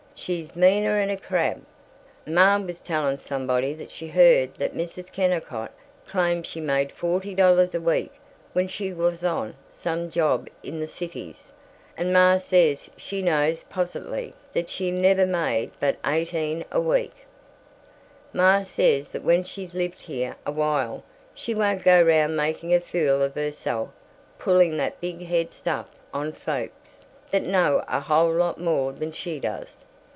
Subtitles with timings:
[0.13, 1.65] She's meaner 'n a crab."
[2.27, 5.11] "Ma was telling somebody that she heard that Mrs.
[5.11, 5.71] Kennicott
[6.05, 8.11] claimed she made forty dollars a week
[8.53, 11.53] when she was on some job in the Cities,
[11.97, 17.25] and Ma says she knows posolutely that she never made but eighteen a week
[18.31, 22.79] Ma says that when she's lived here a while she won't go round making a
[22.79, 23.89] fool of herself,
[24.37, 29.83] pulling that bighead stuff on folks that know a whole lot more than she does.